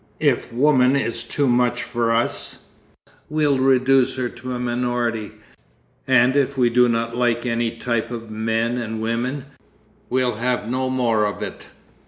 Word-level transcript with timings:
If 0.19 0.51
woman 0.51 0.95
is 0.95 1.23
too 1.23 1.45
much 1.47 1.83
for 1.83 2.11
us, 2.11 2.63
we'll 3.29 3.59
reduce 3.59 4.15
her 4.15 4.29
to 4.29 4.53
a 4.53 4.57
minority, 4.59 5.31
and 6.07 6.35
if 6.35 6.57
we 6.57 6.71
do 6.71 6.89
not 6.89 7.15
like 7.15 7.45
any 7.45 7.77
type 7.77 8.09
of 8.09 8.31
men 8.31 8.79
and 8.79 8.99
women, 8.99 9.45
we'll 10.09 10.37
have 10.37 10.67
no 10.67 10.89
more 10.89 11.25
of 11.27 11.43
it. 11.43 11.67